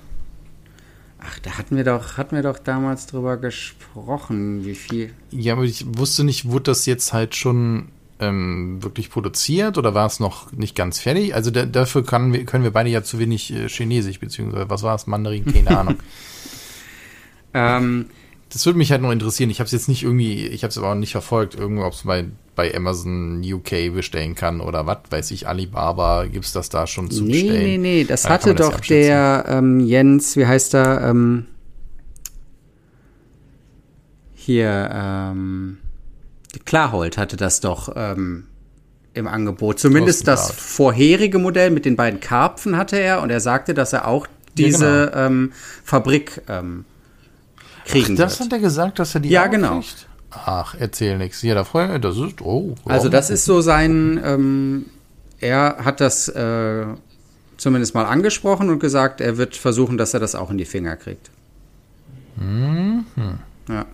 [1.46, 5.14] da hatten wir doch, hatten wir doch damals drüber gesprochen, wie viel.
[5.30, 10.06] Ja, aber ich wusste nicht, wurde das jetzt halt schon ähm, wirklich produziert oder war
[10.06, 11.36] es noch nicht ganz fertig?
[11.36, 14.96] Also da, dafür kann, können wir beide ja zu wenig äh, Chinesisch, beziehungsweise was war
[14.96, 15.96] es, Mandarin, keine Ahnung.
[17.54, 18.06] ähm,
[18.50, 19.50] das würde mich halt noch interessieren.
[19.50, 21.92] Ich habe es jetzt nicht irgendwie, ich habe es aber auch nicht verfolgt, irgendwo, ob
[21.92, 26.70] es bei bei Amazon UK bestellen kann oder was weiß ich, Alibaba, gibt es das
[26.70, 27.62] da schon zu nee, bestellen?
[27.62, 31.46] Nee, nee, nee, das da hatte doch das der ähm, Jens, wie heißt er, ähm,
[34.34, 35.78] hier, ähm,
[36.64, 38.46] Klarhold hatte das doch ähm,
[39.12, 39.78] im Angebot.
[39.78, 44.08] Zumindest das vorherige Modell mit den beiden Karpfen hatte er und er sagte, dass er
[44.08, 45.26] auch diese ja, genau.
[45.26, 45.52] ähm,
[45.84, 46.84] Fabrik ähm,
[47.86, 48.46] kriegen Ach, das wird.
[48.48, 49.80] hat er gesagt, dass er die Ja, genau.
[49.80, 50.06] Kriegt?
[50.30, 51.42] Ach, erzähl nichts.
[51.42, 52.74] Ja, da freue das ist, oh.
[52.84, 54.86] Also das ist so sein, ähm,
[55.40, 56.84] er hat das äh,
[57.56, 60.96] zumindest mal angesprochen und gesagt, er wird versuchen, dass er das auch in die Finger
[60.96, 61.30] kriegt.
[62.36, 63.06] Mhm.
[63.68, 63.86] Ja.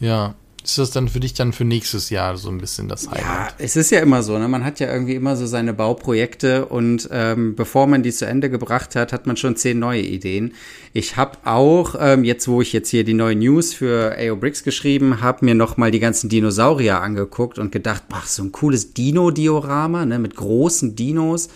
[0.00, 0.34] Ja,
[0.68, 3.24] ist das dann für dich dann für nächstes Jahr so ein bisschen das Highlight?
[3.24, 4.48] Ja, es ist ja immer so, ne?
[4.48, 8.50] Man hat ja irgendwie immer so seine Bauprojekte und ähm, bevor man die zu Ende
[8.50, 10.52] gebracht hat, hat man schon zehn neue Ideen.
[10.92, 14.62] Ich habe auch, ähm, jetzt wo ich jetzt hier die neue News für AO Bricks
[14.62, 18.92] geschrieben habe, mir noch mal die ganzen Dinosaurier angeguckt und gedacht, ach, so ein cooles
[18.92, 21.48] Dino-Diorama, ne, mit großen Dinos.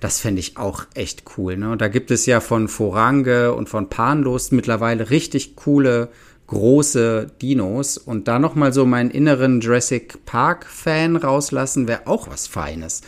[0.00, 1.56] Das fände ich auch echt cool.
[1.56, 1.72] Ne?
[1.72, 6.10] Und da gibt es ja von Forange und von Panlos mittlerweile richtig coole
[6.48, 12.28] große Dinos und da noch mal so meinen inneren Jurassic Park Fan rauslassen, wäre auch
[12.28, 13.02] was Feines.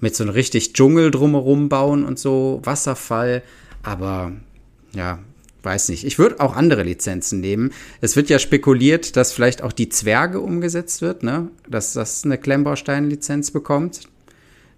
[0.00, 3.42] Mit so einem richtig Dschungel drumherum bauen und so, Wasserfall,
[3.82, 4.32] aber
[4.94, 5.18] ja,
[5.62, 6.04] weiß nicht.
[6.04, 7.72] Ich würde auch andere Lizenzen nehmen.
[8.00, 11.48] Es wird ja spekuliert, dass vielleicht auch die Zwerge umgesetzt wird, ne?
[11.68, 14.00] Dass das eine Klemmbaustein-Lizenz bekommt.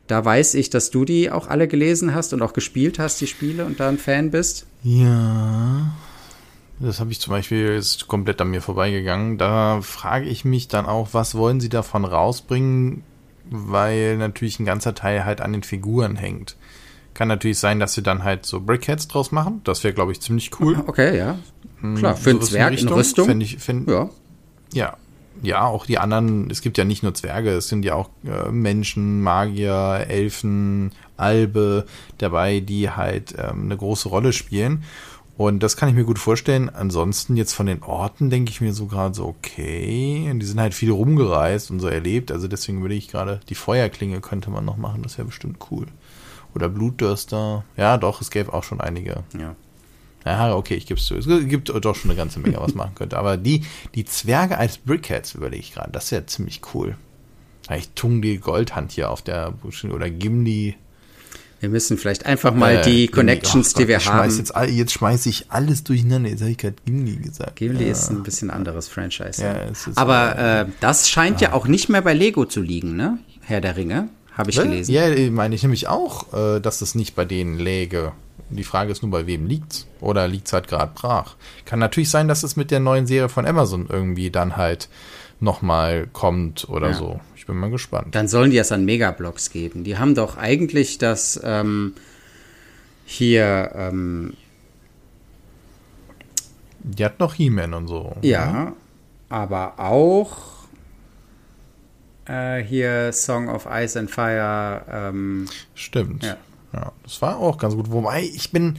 [0.06, 3.26] Da weiß ich, dass du die auch alle gelesen hast und auch gespielt hast, die
[3.26, 4.66] Spiele, und da ein Fan bist.
[4.82, 5.94] Ja.
[6.80, 9.38] Das habe ich zum Beispiel ist komplett an mir vorbeigegangen.
[9.38, 13.04] Da frage ich mich dann auch, was wollen sie davon rausbringen,
[13.50, 16.56] weil natürlich ein ganzer Teil halt an den Figuren hängt.
[17.14, 19.60] Kann natürlich sein, dass sie dann halt so Brickheads draus machen.
[19.62, 20.82] Das wäre, glaube ich, ziemlich cool.
[20.86, 21.38] Okay, ja.
[21.80, 23.26] Hm, Klar, für so einen Zwerg in, in Rüstung.
[23.26, 24.10] Fänd ich, fänd, ja.
[24.72, 24.96] ja.
[25.42, 28.50] Ja, auch die anderen, es gibt ja nicht nur Zwerge, es sind ja auch äh,
[28.50, 31.86] Menschen, Magier, Elfen, Albe
[32.18, 34.84] dabei, die halt ähm, eine große Rolle spielen.
[35.36, 36.70] Und das kann ich mir gut vorstellen.
[36.70, 40.74] Ansonsten jetzt von den Orten denke ich mir so gerade so, okay, die sind halt
[40.74, 42.30] viel rumgereist und so erlebt.
[42.30, 45.86] Also deswegen würde ich gerade, die Feuerklinge könnte man noch machen, das wäre bestimmt cool.
[46.54, 47.64] Oder Blutdörster.
[47.76, 49.24] Ja, doch, es gäbe auch schon einige.
[49.36, 49.56] Ja.
[50.24, 51.16] Ja, okay, ich gebe es zu.
[51.16, 53.18] Es gibt doch schon eine ganze Menge, was man könnte.
[53.18, 55.92] Aber die, die Zwerge als Brickheads überlege ich gerade.
[55.92, 56.96] Das wäre ziemlich cool.
[57.62, 59.52] Vielleicht Tung die Goldhand hier auf der
[59.90, 60.76] oder Gimli
[61.60, 64.30] wir müssen vielleicht einfach mal äh, die Connections, Gott, die wir haben.
[64.36, 66.28] Jetzt, jetzt schmeiße ich alles durcheinander.
[66.28, 67.56] Jetzt habe ich gerade Gimli gesagt.
[67.56, 67.92] Gimli ja.
[67.92, 69.42] ist ein bisschen anderes Franchise.
[69.42, 69.56] Ja,
[69.94, 71.48] Aber äh, das scheint ja.
[71.48, 73.18] ja auch nicht mehr bei Lego zu liegen, ne?
[73.40, 74.08] Herr der Ringe.
[74.32, 74.92] habe ich gelesen.
[74.92, 78.12] Ja, meine ich nämlich auch, äh, dass es nicht bei denen läge.
[78.50, 79.86] Die Frage ist nur, bei wem liegt's?
[80.00, 81.36] Oder liegt's halt gerade brach?
[81.64, 84.88] Kann natürlich sein, dass es mit der neuen Serie von Amazon irgendwie dann halt
[85.44, 86.94] nochmal kommt oder ja.
[86.94, 87.20] so.
[87.36, 88.14] Ich bin mal gespannt.
[88.14, 89.84] Dann sollen die es an Megablocks geben.
[89.84, 91.94] Die haben doch eigentlich das ähm,
[93.04, 93.70] hier.
[93.74, 94.34] Ähm,
[96.80, 98.16] die hat noch He-Man und so.
[98.22, 98.72] Ja, ja,
[99.28, 100.36] aber auch
[102.26, 104.82] äh, hier Song of Ice and Fire.
[104.90, 106.24] Ähm, Stimmt.
[106.24, 106.36] Ja.
[106.72, 107.90] ja, das war auch ganz gut.
[107.90, 108.78] Wobei ich bin,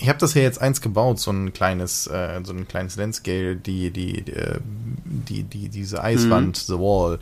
[0.00, 3.56] ich habe das ja jetzt eins gebaut, so ein kleines, äh, so ein kleines Landscale,
[3.56, 4.58] die, die, die, äh,
[5.04, 6.72] die, die diese Eiswand, mhm.
[6.72, 7.18] The Wall.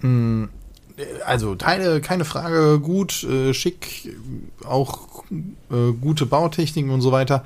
[0.00, 0.44] Mm,
[1.26, 4.14] also Teile, keine Frage, gut, äh, schick,
[4.64, 5.24] auch
[5.70, 7.44] äh, gute Bautechniken und so weiter.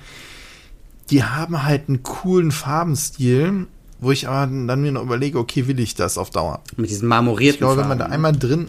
[1.11, 3.67] Die haben halt einen coolen Farbenstil,
[4.01, 6.61] wo ich aber dann mir noch überlege, okay, will ich das auf Dauer?
[6.77, 8.69] Mit diesen marmorierten Ich glaube, wenn man da einmal drin,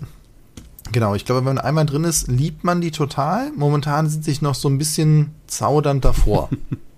[0.92, 3.52] Genau, ich glaube, wenn man einmal drin ist, liebt man die total.
[3.56, 6.50] Momentan sind sich noch so ein bisschen zaudernd davor.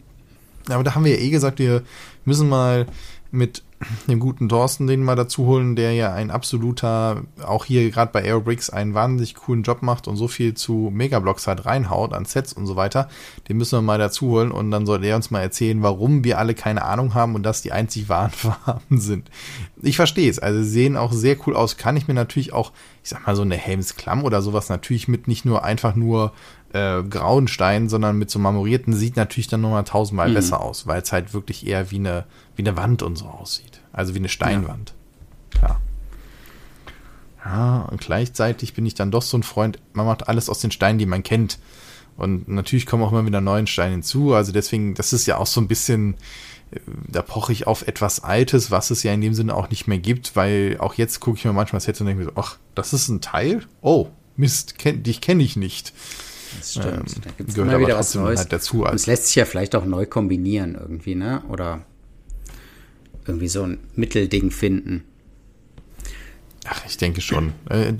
[0.69, 1.83] Aber da haben wir ja eh gesagt, wir
[2.25, 2.87] müssen mal
[3.31, 3.63] mit
[4.07, 8.23] dem guten Thorsten den mal dazu holen, der ja ein absoluter, auch hier gerade bei
[8.23, 12.53] Aerobricks einen wahnsinnig coolen Job macht und so viel zu Megablocks halt reinhaut an Sets
[12.53, 13.07] und so weiter.
[13.47, 16.39] Den müssen wir mal dazu holen und dann soll er uns mal erzählen, warum wir
[16.39, 19.29] alle keine Ahnung haben und das die einzig wahren Farben sind.
[19.81, 21.77] Ich verstehe es, also sehen auch sehr cool aus.
[21.77, 22.71] Kann ich mir natürlich auch,
[23.03, 26.33] ich sag mal so eine Helmsklamm oder sowas natürlich mit nicht nur einfach nur
[26.77, 30.35] äh, grauen Stein, sondern mit so marmorierten sieht natürlich dann nochmal tausendmal mhm.
[30.35, 33.81] besser aus, weil es halt wirklich eher wie eine, wie eine Wand und so aussieht.
[33.93, 34.93] Also wie eine Steinwand.
[35.53, 35.59] Ja.
[35.59, 35.81] Klar.
[37.43, 40.71] Ja, und gleichzeitig bin ich dann doch so ein Freund, man macht alles aus den
[40.71, 41.59] Steinen, die man kennt.
[42.17, 44.33] Und natürlich kommen auch immer wieder neuen Steine hinzu.
[44.33, 46.15] Also deswegen, das ist ja auch so ein bisschen,
[46.71, 49.87] äh, da poche ich auf etwas Altes, was es ja in dem Sinne auch nicht
[49.87, 52.35] mehr gibt, weil auch jetzt gucke ich mir manchmal das Set und denke mir so,
[52.35, 53.63] ach, das ist ein Teil?
[53.81, 55.93] Oh, Mist, kenn, dich kenne ich nicht.
[56.57, 57.15] Das stimmt.
[57.15, 58.39] Ähm, da gibt es immer wieder was Neues.
[58.41, 58.83] Halt dazu.
[58.83, 61.43] Und es lässt sich ja vielleicht auch neu kombinieren irgendwie, ne?
[61.49, 61.85] Oder
[63.25, 65.03] irgendwie so ein Mittelding finden.
[66.69, 67.53] Ach, ich denke schon.
[67.69, 67.93] Äh,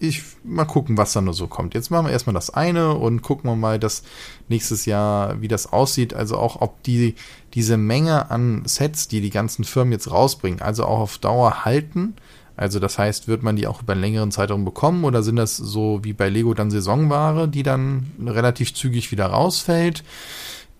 [0.00, 1.74] ich mal gucken, was da nur so kommt.
[1.74, 4.02] Jetzt machen wir erstmal das eine und gucken wir mal, dass
[4.48, 6.14] nächstes Jahr, wie das aussieht.
[6.14, 7.14] Also auch, ob die
[7.52, 12.14] diese Menge an Sets, die die ganzen Firmen jetzt rausbringen, also auch auf Dauer halten
[12.56, 15.56] also das heißt, wird man die auch über einen längeren Zeitraum bekommen oder sind das
[15.56, 20.04] so wie bei Lego dann Saisonware, die dann relativ zügig wieder rausfällt?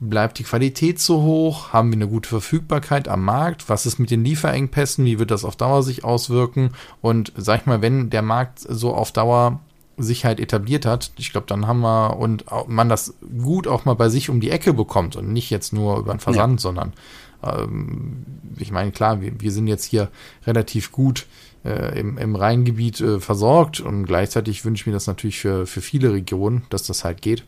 [0.00, 1.72] Bleibt die Qualität so hoch?
[1.72, 3.68] Haben wir eine gute Verfügbarkeit am Markt?
[3.68, 5.04] Was ist mit den Lieferengpässen?
[5.04, 6.70] Wie wird das auf Dauer sich auswirken?
[7.00, 9.60] Und sag ich mal, wenn der Markt so auf Dauer
[9.96, 13.94] sich halt etabliert hat, ich glaube, dann haben wir und man das gut auch mal
[13.94, 16.62] bei sich um die Ecke bekommt und nicht jetzt nur über den Versand, ja.
[16.62, 16.92] sondern
[17.44, 18.24] ähm,
[18.58, 20.10] ich meine, klar, wir, wir sind jetzt hier
[20.46, 21.26] relativ gut
[21.64, 25.80] äh, im, im Rheingebiet äh, versorgt und gleichzeitig wünsche ich mir das natürlich für, für
[25.80, 27.44] viele Regionen, dass das halt geht.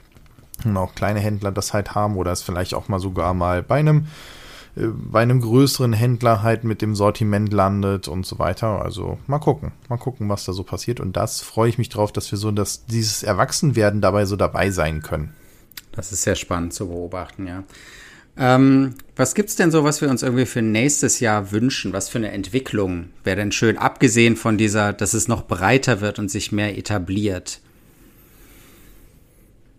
[0.64, 3.78] Und auch kleine Händler das halt haben oder es vielleicht auch mal sogar mal bei
[3.78, 4.06] einem
[4.76, 8.82] äh, bei einem größeren Händler halt mit dem Sortiment landet und so weiter.
[8.82, 11.00] Also mal gucken, mal gucken, was da so passiert.
[11.00, 14.70] Und das freue ich mich drauf, dass wir so dass dieses Erwachsenwerden dabei so dabei
[14.70, 15.34] sein können.
[15.92, 17.64] Das ist sehr spannend zu beobachten, ja.
[18.38, 21.92] Ähm, was gibt's denn so, was wir uns irgendwie für nächstes Jahr wünschen?
[21.92, 26.18] Was für eine Entwicklung wäre denn schön, abgesehen von dieser, dass es noch breiter wird
[26.18, 27.60] und sich mehr etabliert?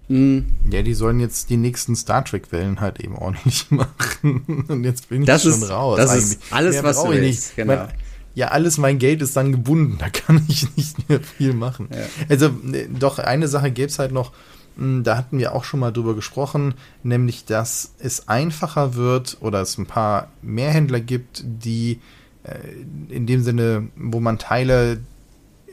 [0.07, 0.45] Hm.
[0.71, 4.65] Ja, die sollen jetzt die nächsten Star Trek-Wellen halt eben ordentlich machen.
[4.67, 5.97] Und jetzt bin ich das schon ist, raus.
[5.97, 6.23] Das eigentlich.
[6.23, 7.55] ist alles, mehr was du willst.
[7.55, 7.75] Genau.
[7.75, 7.87] Mein,
[8.33, 9.97] ja, alles mein Geld ist dann gebunden.
[9.99, 11.89] Da kann ich nicht mehr viel machen.
[11.91, 12.05] Ja.
[12.29, 14.31] Also, äh, doch, eine Sache gäbe es halt noch
[14.77, 19.77] da hatten wir auch schon mal drüber gesprochen, nämlich dass es einfacher wird oder es
[19.77, 21.99] ein paar mehr Händler gibt, die
[22.43, 24.99] äh, in dem Sinne, wo man Teile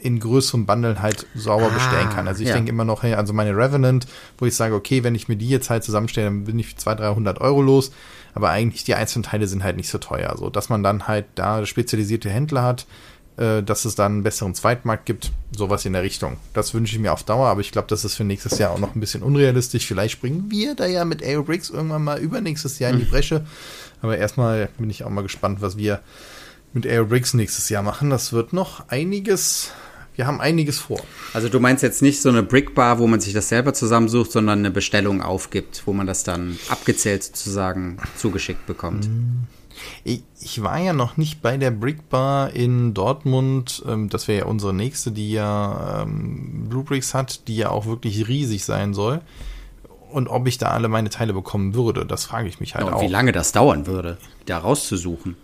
[0.04, 2.28] in größeren Bundle halt sauber ah, bestellen kann.
[2.28, 2.54] Also ich ja.
[2.54, 5.48] denke immer noch, hey, also meine Revenant, wo ich sage, okay, wenn ich mir die
[5.48, 7.90] jetzt halt zusammenstelle, dann bin ich 200, 300 Euro los,
[8.34, 10.34] aber eigentlich die einzelnen Teile sind halt nicht so teuer.
[10.36, 12.86] So, dass man dann halt da spezialisierte Händler hat,
[13.36, 16.36] dass es dann einen besseren Zweitmarkt gibt, sowas in der Richtung.
[16.52, 18.78] Das wünsche ich mir auf Dauer, aber ich glaube, das ist für nächstes Jahr auch
[18.78, 19.86] noch ein bisschen unrealistisch.
[19.86, 23.10] Vielleicht springen wir da ja mit Aerobricks irgendwann mal übernächstes Jahr in die hm.
[23.10, 23.46] Bresche.
[24.02, 26.00] Aber erstmal bin ich auch mal gespannt, was wir
[26.72, 28.10] mit Aerobricks nächstes Jahr machen.
[28.10, 29.72] Das wird noch einiges
[30.16, 31.00] wir haben einiges vor.
[31.32, 34.60] Also du meinst jetzt nicht so eine Brickbar, wo man sich das selber zusammensucht, sondern
[34.60, 39.06] eine Bestellung aufgibt, wo man das dann abgezählt sozusagen zugeschickt bekommt.
[39.06, 39.46] Hm.
[40.04, 43.82] Ich, ich war ja noch nicht bei der Brick Bar in Dortmund.
[43.86, 47.86] Ähm, das wäre ja unsere nächste, die ja ähm, Blue Bricks hat, die ja auch
[47.86, 49.20] wirklich riesig sein soll.
[50.10, 52.92] Und ob ich da alle meine Teile bekommen würde, das frage ich mich halt ja,
[52.92, 53.02] und auch.
[53.02, 55.36] Wie lange das dauern würde, da rauszusuchen.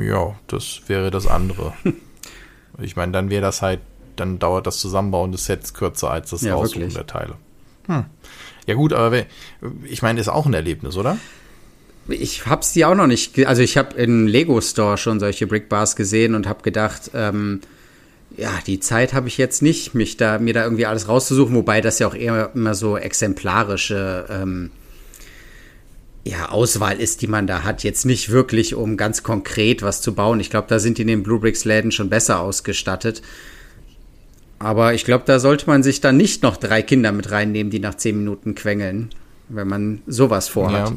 [0.00, 1.72] Ja, das wäre das andere.
[2.78, 3.80] ich meine, dann wäre das halt
[4.18, 6.94] dann dauert das Zusammenbauen des Sets kürzer als das Ja, Aussuchen wirklich.
[6.94, 7.34] der Teile.
[7.86, 8.04] Hm.
[8.66, 9.24] Ja gut, aber
[9.84, 11.16] ich meine, ist auch ein Erlebnis, oder?
[12.08, 15.94] Ich hab's die auch noch nicht, also ich habe im Lego Store schon solche Brickbars
[15.94, 17.60] gesehen und habe gedacht, ähm,
[18.36, 21.80] ja, die Zeit habe ich jetzt nicht, mich da mir da irgendwie alles rauszusuchen, wobei
[21.80, 24.70] das ja auch eher immer so exemplarische ähm,
[26.24, 27.84] ja, Auswahl ist, die man da hat.
[27.84, 30.40] Jetzt nicht wirklich, um ganz konkret was zu bauen.
[30.40, 33.22] Ich glaube, da sind die in den Blue Bricks Läden schon besser ausgestattet.
[34.58, 37.78] Aber ich glaube, da sollte man sich dann nicht noch drei Kinder mit reinnehmen, die
[37.78, 39.10] nach zehn Minuten quengeln,
[39.48, 40.90] wenn man sowas vorhat.
[40.90, 40.96] Ja.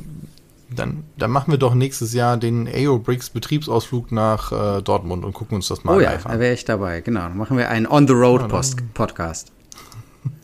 [0.73, 5.33] Dann, dann machen wir doch nächstes Jahr den AO Bricks Betriebsausflug nach äh, Dortmund und
[5.33, 6.39] gucken uns das mal Oh ja, live da an.
[6.39, 7.01] wäre ich dabei.
[7.01, 9.51] Genau, dann machen wir einen On-the-Road-Podcast.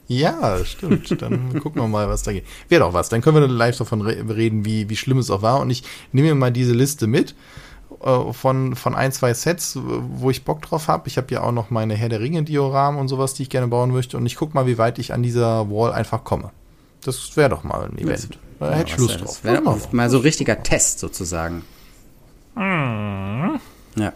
[0.10, 1.22] Ja, stimmt.
[1.22, 2.46] Dann gucken wir mal, was da geht.
[2.70, 3.10] Wäre doch was.
[3.10, 5.60] Dann können wir live davon re reden, wie, wie schlimm es auch war.
[5.60, 7.36] Und ich nehme mir mal diese Liste mit
[8.02, 11.10] äh, von, von ein, zwei Sets, wo ich Bock drauf habe.
[11.10, 13.92] Ich habe ja auch noch meine Herr der Ringe-Dioramen und sowas, die ich gerne bauen
[13.92, 14.16] möchte.
[14.16, 16.52] Und ich guck mal, wie weit ich an dieser Wall einfach komme.
[17.04, 18.40] Das wäre doch mal ein Event.
[18.60, 19.44] Da hätte ich was Lust drauf.
[19.44, 20.10] Wär Warte mal.
[20.10, 21.64] so richtiger Test sozusagen.
[22.56, 23.60] Mhm.
[23.96, 24.14] Ja.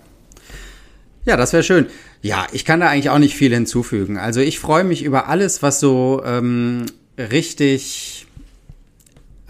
[1.26, 1.88] Ja, das wäre schön.
[2.22, 4.18] Ja, ich kann da eigentlich auch nicht viel hinzufügen.
[4.18, 6.86] Also ich freue mich über alles, was so ähm,
[7.18, 8.26] richtig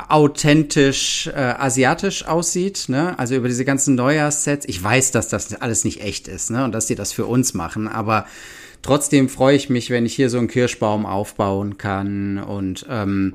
[0.09, 3.17] authentisch äh, asiatisch aussieht, ne?
[3.19, 4.65] Also über diese ganzen Neujahrssets.
[4.67, 6.65] Ich weiß, dass das alles nicht echt ist, ne?
[6.65, 8.25] Und dass sie das für uns machen, aber
[8.81, 13.33] trotzdem freue ich mich, wenn ich hier so einen Kirschbaum aufbauen kann und ähm,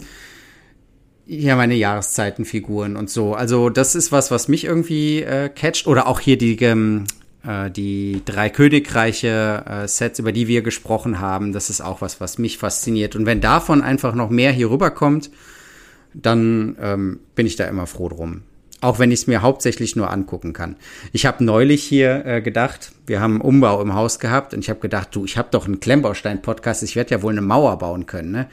[1.26, 3.34] ja, meine Jahreszeitenfiguren und so.
[3.34, 5.86] Also das ist was, was mich irgendwie äh, catcht.
[5.86, 7.04] Oder auch hier die, ähm,
[7.44, 11.52] äh, die drei Königreiche äh, Sets, über die wir gesprochen haben.
[11.52, 13.16] Das ist auch was, was mich fasziniert.
[13.16, 15.30] Und wenn davon einfach noch mehr hier rüberkommt,
[16.14, 18.42] dann ähm, bin ich da immer froh drum.
[18.80, 20.76] Auch wenn ich es mir hauptsächlich nur angucken kann.
[21.12, 24.70] Ich habe neulich hier äh, gedacht, wir haben einen Umbau im Haus gehabt und ich
[24.70, 28.06] habe gedacht, du, ich habe doch einen Klemmbaustein-Podcast, ich werde ja wohl eine Mauer bauen
[28.06, 28.30] können.
[28.30, 28.46] Ne?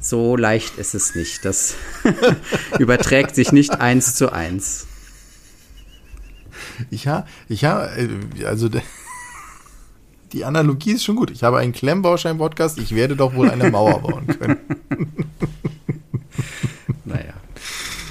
[0.00, 1.44] So leicht ist es nicht.
[1.44, 1.74] Das
[2.78, 4.86] überträgt sich nicht eins zu eins.
[6.90, 7.90] Ich habe, ich habe,
[8.46, 8.80] also de-
[10.32, 11.30] die Analogie ist schon gut.
[11.30, 12.78] Ich habe einen Klemmbauschein-Podcast.
[12.78, 14.58] Ich werde doch wohl eine Mauer bauen können.
[17.04, 17.34] Naja.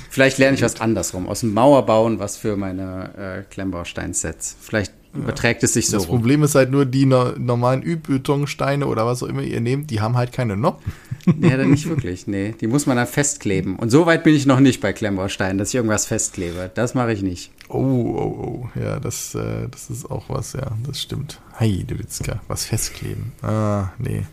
[0.10, 1.28] Vielleicht lerne ich was andersrum.
[1.28, 4.58] Aus dem Mauerbauen was für meine äh, Klemmbaustein-Sets.
[4.60, 6.18] Vielleicht überträgt es sich so Das rum.
[6.18, 10.00] Problem ist halt nur, die no normalen Übbetonsteine oder was auch immer ihr nehmt, die
[10.02, 10.92] haben halt keine Noppen.
[11.40, 12.26] Ja, dann nicht wirklich.
[12.26, 13.76] Nee, die muss man dann festkleben.
[13.76, 16.72] Und so weit bin ich noch nicht bei Klemmbausteinen, dass ich irgendwas festklebe.
[16.74, 17.52] Das mache ich nicht.
[17.70, 18.80] Oh, oh, oh.
[18.80, 21.40] Ja, das, äh, das ist auch was, ja, das stimmt.
[21.60, 23.34] Heide Witzka, was festkleben.
[23.44, 24.24] Ah, nee.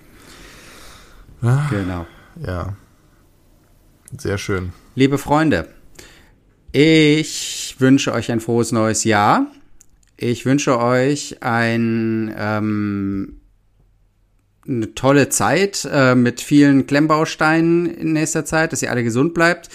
[1.43, 2.07] Ah, Genau.
[2.43, 2.75] ja.
[4.17, 4.73] Sehr schön.
[4.95, 5.69] Liebe Freunde,
[6.73, 9.47] ich wünsche euch ein frohes neues Jahr.
[10.21, 13.41] Ich wünsche euch ein, ähm,
[14.67, 19.69] eine tolle Zeit äh, mit vielen Klemmbausteinen in nächster Zeit, dass ihr alle gesund bleibt,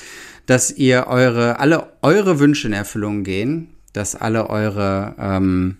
[0.45, 5.77] dass ihr eure, alle eure Wünsche in Erfüllung gehen, dass alle eure, ähm,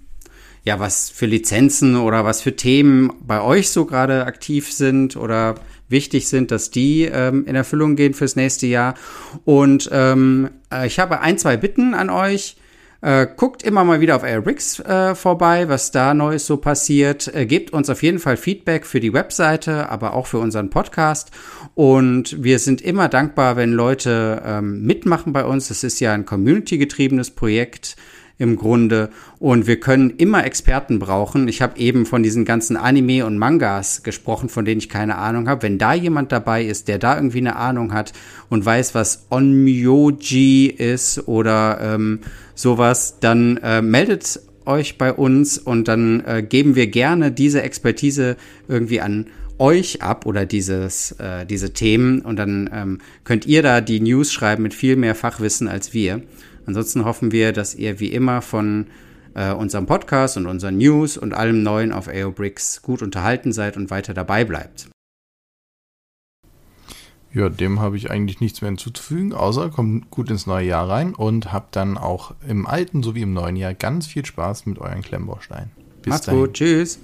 [0.63, 5.56] ja, was für Lizenzen oder was für Themen bei euch so gerade aktiv sind oder
[5.89, 8.93] wichtig sind, dass die ähm, in Erfüllung gehen fürs nächste Jahr.
[9.43, 12.56] Und ähm, äh, ich habe ein, zwei Bitten an euch.
[13.03, 17.27] Äh, guckt immer mal wieder auf Airbricks äh, vorbei, was da Neues so passiert.
[17.35, 21.31] Äh, gebt uns auf jeden Fall Feedback für die Webseite, aber auch für unseren Podcast.
[21.75, 25.67] Und wir sind immer dankbar, wenn Leute ähm, mitmachen bei uns.
[25.67, 27.97] Das ist ja ein community-getriebenes Projekt
[28.38, 29.10] im Grunde.
[29.39, 31.48] Und wir können immer Experten brauchen.
[31.48, 35.48] Ich habe eben von diesen ganzen Anime und Mangas gesprochen, von denen ich keine Ahnung
[35.48, 35.63] habe.
[35.63, 38.13] Wenn da jemand dabei ist, der da irgendwie eine Ahnung hat
[38.50, 42.19] und weiß, was Onmyoji ist oder ähm,
[42.56, 48.38] sowas, dann äh, meldet euch bei uns und dann äh, geben wir gerne diese Expertise
[48.67, 49.28] irgendwie an
[49.60, 54.34] euch ab oder dieses, äh, diese Themen und dann ähm, könnt ihr da die News
[54.34, 56.22] schreiben mit viel mehr Fachwissen als wir.
[56.65, 58.88] Ansonsten hoffen wir, dass ihr wie immer von
[59.36, 63.89] äh, unserem Podcast und unseren News und allem Neuen auf AOBricks gut unterhalten seid und
[63.89, 64.89] weiter dabei bleibt.
[67.34, 71.15] Ja, dem habe ich eigentlich nichts mehr hinzuzufügen, außer kommt gut ins neue Jahr rein
[71.15, 75.02] und habt dann auch im alten sowie im neuen Jahr ganz viel Spaß mit euren
[75.02, 75.71] Klemmbausteinen.
[76.04, 76.41] Bis Macht's dahin.
[76.41, 76.99] gut, tschüss.